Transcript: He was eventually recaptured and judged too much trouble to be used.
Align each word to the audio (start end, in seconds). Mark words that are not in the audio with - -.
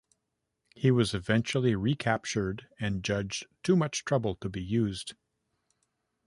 He 0.73 0.89
was 0.89 1.13
eventually 1.13 1.75
recaptured 1.75 2.67
and 2.79 3.03
judged 3.03 3.45
too 3.61 3.75
much 3.75 4.03
trouble 4.03 4.33
to 4.37 4.49
be 4.49 4.59
used. 4.63 5.13